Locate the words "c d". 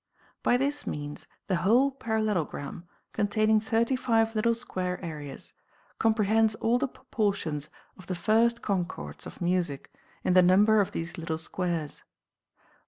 0.01-0.23